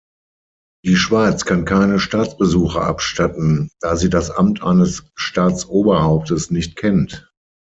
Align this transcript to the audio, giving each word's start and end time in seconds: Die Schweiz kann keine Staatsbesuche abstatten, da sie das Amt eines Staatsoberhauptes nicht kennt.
Die 0.83 0.95
Schweiz 0.95 1.45
kann 1.45 1.63
keine 1.63 1.99
Staatsbesuche 1.99 2.81
abstatten, 2.81 3.69
da 3.81 3.95
sie 3.95 4.09
das 4.09 4.31
Amt 4.31 4.63
eines 4.63 5.03
Staatsoberhauptes 5.13 6.49
nicht 6.49 6.75
kennt. 6.75 7.31